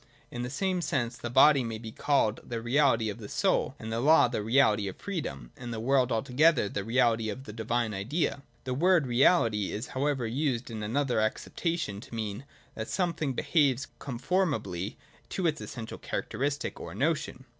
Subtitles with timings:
[0.31, 3.91] In the same sense the body may be called the realitj' of the soul, and
[3.93, 7.93] the law the reality of freedom, and the world altogether the reality of the divine
[7.93, 8.41] idea.
[8.63, 13.89] The word' reality' is however used in another acceptation to mean that some thing behaves
[13.99, 14.97] conformably
[15.29, 17.45] to its essential characteristic or notion.